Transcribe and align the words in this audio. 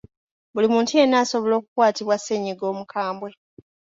Buli 0.53 0.67
muntu 0.73 0.91
yenna 0.99 1.17
asobola 1.23 1.53
okukwatibwa 1.57 2.15
ssennyiga 2.17 2.63
omukambwe. 2.71 3.29